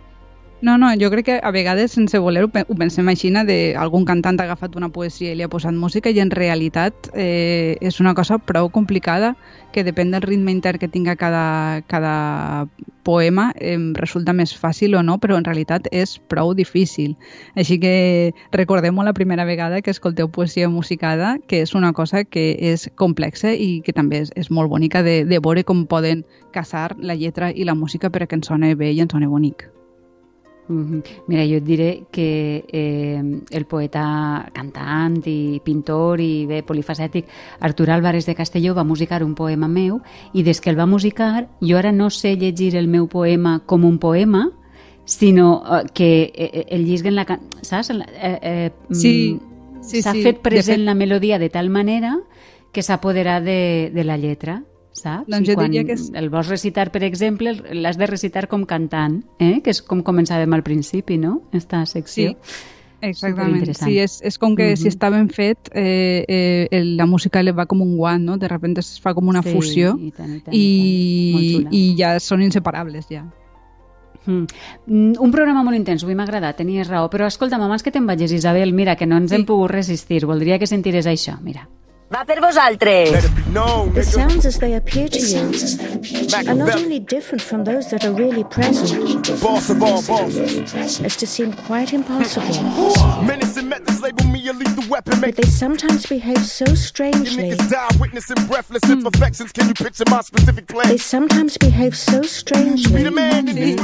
No, 0.61 0.77
no, 0.77 0.91
jo 0.93 1.09
crec 1.09 1.25
que 1.25 1.39
a 1.41 1.49
vegades, 1.49 1.91
sense 1.91 2.19
voler-ho, 2.21 2.47
pe- 2.53 2.67
ho 2.69 2.75
pensem 2.77 3.07
així, 3.09 3.31
d'algun 3.33 4.03
cantant 4.05 4.37
ha 4.39 4.43
agafat 4.43 4.75
una 4.77 4.89
poesia 4.93 5.31
i 5.31 5.35
li 5.35 5.41
ha 5.41 5.49
posat 5.49 5.73
música 5.73 6.11
i 6.13 6.19
en 6.21 6.29
realitat 6.29 7.09
eh, 7.15 7.77
és 7.81 7.97
una 7.99 8.13
cosa 8.13 8.37
prou 8.37 8.69
complicada 8.69 9.31
que 9.73 9.83
depèn 9.83 10.11
del 10.11 10.21
ritme 10.21 10.51
intern 10.51 10.77
que 10.77 10.87
tinga 10.87 11.15
cada, 11.15 11.81
cada 11.87 12.67
poema 13.01 13.47
em 13.57 13.95
resulta 13.97 14.37
més 14.37 14.53
fàcil 14.53 14.93
o 14.93 15.01
no, 15.01 15.17
però 15.17 15.39
en 15.41 15.49
realitat 15.49 15.89
és 15.91 16.19
prou 16.29 16.53
difícil. 16.53 17.17
Així 17.55 17.79
que 17.81 18.35
recordem-ho 18.53 19.01
la 19.01 19.17
primera 19.17 19.49
vegada 19.49 19.81
que 19.81 19.89
escolteu 19.89 20.29
poesia 20.29 20.69
musicada, 20.69 21.39
que 21.47 21.63
és 21.65 21.73
una 21.73 21.91
cosa 21.91 22.23
que 22.23 22.51
és 22.61 22.85
complexa 22.93 23.49
i 23.57 23.81
que 23.81 23.97
també 23.97 24.21
és, 24.27 24.33
és 24.37 24.53
molt 24.53 24.69
bonica 24.69 25.01
de, 25.01 25.23
de 25.25 25.41
veure 25.41 25.65
com 25.65 25.87
poden 25.89 26.21
casar 26.53 26.91
la 27.01 27.17
lletra 27.17 27.49
i 27.49 27.65
la 27.65 27.73
música 27.73 28.13
perquè 28.13 28.37
ens 28.37 28.53
soni 28.53 28.75
bé 28.75 28.93
i 28.93 29.01
ens 29.01 29.17
soni 29.17 29.25
bonic. 29.25 29.71
Mira, 30.69 31.43
jo 31.45 31.57
et 31.57 31.63
diré 31.65 32.03
que 32.11 32.63
eh, 32.71 33.21
el 33.51 33.65
poeta 33.65 34.47
cantant 34.53 35.17
i 35.27 35.59
pintor 35.65 36.21
i 36.23 36.45
bé 36.47 36.61
polifacètic 36.63 37.25
Artur 37.59 37.89
Álvarez 37.91 38.25
de 38.25 38.35
Castelló 38.35 38.73
va 38.75 38.85
musicar 38.85 39.23
un 39.23 39.35
poema 39.35 39.67
meu 39.67 39.99
i 40.33 40.43
des 40.43 40.61
que 40.61 40.69
el 40.69 40.79
va 40.79 40.85
musicar 40.87 41.49
jo 41.59 41.77
ara 41.77 41.91
no 41.91 42.09
sé 42.09 42.37
llegir 42.37 42.75
el 42.77 42.87
meu 42.87 43.07
poema 43.07 43.59
com 43.65 43.83
un 43.83 43.97
poema 43.99 44.49
sinó 45.03 45.61
eh, 45.65 45.83
que 45.93 46.31
eh, 46.33 46.65
el 46.69 46.85
llisc 46.85 47.05
en 47.05 47.15
la... 47.15 47.25
can- 47.25 47.41
Saps? 47.61 47.89
Eh, 47.89 48.39
eh, 48.41 48.71
mm, 48.89 48.93
Sí, 48.95 49.39
sí, 49.81 50.01
S'ha 50.01 50.13
sí. 50.13 50.23
fet 50.23 50.39
present 50.41 50.77
fet- 50.79 50.85
la 50.85 50.93
melodia 50.95 51.37
de 51.39 51.49
tal 51.49 51.69
manera 51.69 52.17
que 52.71 52.81
s'ha 52.81 52.93
apoderat 53.01 53.43
de, 53.43 53.91
de 53.93 54.03
la 54.05 54.15
lletra 54.17 54.61
saps? 54.91 55.27
Doncs 55.27 55.47
I 55.47 55.51
jo 55.51 55.55
quan 55.55 55.71
diria 55.71 55.85
que 55.85 55.93
és- 55.93 56.11
el 56.13 56.29
vols 56.29 56.47
recitar, 56.49 56.91
per 56.91 57.03
exemple, 57.03 57.53
l'has 57.73 57.97
de 57.97 58.07
recitar 58.07 58.47
com 58.47 58.65
cantant, 58.65 59.23
eh? 59.39 59.61
que 59.63 59.69
és 59.71 59.81
com 59.81 60.03
començàvem 60.03 60.53
al 60.53 60.63
principi, 60.63 61.17
no?, 61.17 61.41
esta 61.53 61.85
secció. 61.85 62.31
Sí. 62.41 62.77
Exactament, 63.03 63.65
sí, 63.73 63.97
és, 63.97 64.19
és 64.21 64.37
com 64.37 64.55
que 64.55 64.71
Mhm. 64.71 64.77
si 64.77 64.87
està 64.89 65.09
ben 65.09 65.27
fet, 65.29 65.57
eh, 65.73 66.23
eh, 66.27 66.67
el- 66.69 66.95
la 66.97 67.07
música 67.07 67.41
li 67.41 67.49
va 67.51 67.65
com 67.65 67.81
un 67.81 67.97
guant, 67.97 68.21
no? 68.23 68.37
De 68.37 68.47
repente 68.47 68.79
es 68.81 68.99
fa 69.01 69.15
com 69.15 69.27
una 69.27 69.41
Sí, 69.41 69.49
fusió 69.49 69.97
i 69.99 70.11
tant, 70.11 70.35
i 70.35 70.39
tant, 70.41 70.53
i, 70.53 71.57
i 71.57 71.63
tant. 71.63 71.97
Ja 71.97 72.19
són 72.19 72.43
inseparables, 72.43 73.07
ja. 73.09 73.25
Mm. 74.27 74.45
Mm, 74.85 75.13
Un 75.19 75.31
programa 75.31 75.63
molt 75.63 75.75
intens, 75.77 76.03
avui 76.03 76.13
m'ha 76.13 76.23
agradat, 76.27 76.57
tenies 76.57 76.87
raó, 76.87 77.09
però 77.09 77.25
escolta'm, 77.25 77.63
abans 77.63 77.81
que 77.81 77.89
te'n 77.91 78.05
vagis, 78.05 78.31
Isabel, 78.33 78.71
mira, 78.71 78.95
que 78.95 79.07
no 79.07 79.17
ens 79.17 79.31
Sí. 79.31 79.35
hem 79.35 79.45
pogut 79.45 79.71
resistir, 79.71 80.23
voldria 80.27 80.59
que 80.59 80.67
sentires 80.67 81.07
això, 81.07 81.39
mira. 81.41 81.67
Va 82.11 82.25
per 82.25 82.41
vosaltres. 82.43 83.23
It 83.23 83.93
The 83.93 84.03
sounds 84.03 84.45
as 84.45 84.57
they 84.59 84.75
appear 84.75 85.07
to 85.07 85.19
you 85.19 85.39
are 86.35 86.53
not 86.53 86.75
only 86.75 86.99
different 86.99 87.41
from 87.41 87.63
those 87.63 87.89
that 87.91 88.03
are 88.03 88.11
really 88.11 88.43
present 88.43 88.91
boss 89.39 89.69
of 89.69 89.79
as 91.05 91.15
to 91.15 91.25
seem 91.25 91.53
quite 91.67 91.93
impossible, 91.93 92.91
But 94.55 95.35
they 95.35 95.49
sometimes 95.49 96.05
behave 96.07 96.43
so 96.45 96.65
you 96.65 96.75
strangely. 96.75 97.51
niggas 97.51 97.69
die 97.69 97.97
witnessing 97.99 98.35
breathless 98.47 98.83
imperfections. 98.89 99.51
Can 99.53 99.67
you 99.69 99.73
picture 99.73 100.03
my 100.09 100.21
specific 100.21 100.67
They 100.67 100.73
plan? 100.75 100.97
sometimes 100.97 101.57
behave 101.57 101.95
so 101.95 102.21
strangely 102.23 103.01
Sí. 103.01 103.75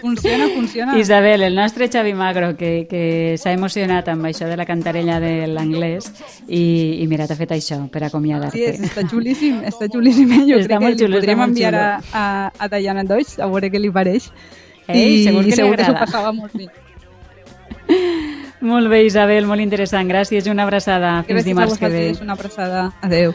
Funciona, 0.00 0.48
funciona. 0.54 0.98
Isabel, 0.98 1.42
el 1.42 1.54
nostre 1.54 1.88
Xavi 1.88 2.14
Magro, 2.14 2.56
que, 2.56 2.86
que 2.88 3.36
s'ha 3.38 3.52
emocionat 3.52 4.08
amb 4.08 4.24
això 4.26 4.46
de 4.48 4.56
la 4.56 4.64
cantarella 4.64 5.18
de 5.20 5.46
l'anglès 5.48 6.10
i, 6.48 7.02
i 7.02 7.06
mira, 7.08 7.26
t'ha 7.26 7.36
fet 7.36 7.50
això 7.56 7.88
per 7.90 8.04
Sí, 8.52 8.62
és- 8.64 8.80
està 8.80 9.02
xulíssim, 9.08 9.62
està 9.64 9.88
xulíssim. 9.90 10.30
eh? 10.32 10.44
Jo 10.46 10.58
Està 10.60 10.66
crec 10.76 10.80
molt 10.80 10.96
que 10.96 11.02
li 11.02 11.06
xulo, 11.06 11.16
podríem 11.18 11.40
enviar 11.42 11.74
xulo. 11.74 11.82
a, 12.12 12.46
a, 12.46 12.52
a 12.58 12.68
Diana 12.68 13.04
Deutsch 13.04 13.38
a 13.40 13.46
veure 13.46 13.70
què 13.72 13.80
li 13.80 13.90
pareix. 13.90 14.30
Ei, 14.86 15.24
segur 15.24 15.42
que 15.42 15.50
li 15.50 15.56
segur 15.56 15.76
que 15.76 15.84
s'ho 15.84 15.90
agrada. 15.92 16.06
passava 16.06 16.32
molt 16.32 16.52
bé. 16.54 16.68
Molt 18.60 18.88
bé, 18.88 19.02
Isabel, 19.04 19.44
molt 19.46 19.60
interessant. 19.60 20.08
Gràcies 20.08 20.46
i 20.46 20.50
una 20.50 20.64
abraçada. 20.64 21.22
Fins 21.26 21.42
Gràcies 21.42 21.44
dimarts 21.44 21.78
que 21.78 21.88
ve. 21.92 22.04
una 22.22 22.32
abraçada. 22.32 22.92
Adéu. 23.02 23.34